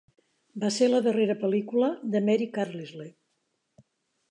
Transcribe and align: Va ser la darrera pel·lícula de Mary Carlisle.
Va 0.63 0.71
ser 0.77 0.87
la 0.89 1.01
darrera 1.07 1.35
pel·lícula 1.43 1.91
de 2.15 2.23
Mary 2.31 2.49
Carlisle. 2.59 3.09